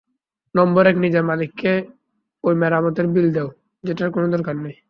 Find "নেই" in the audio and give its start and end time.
4.55-4.75